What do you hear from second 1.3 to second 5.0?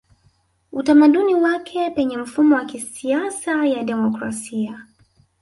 wake Penye mfumo wa kisiasa ya demokrasia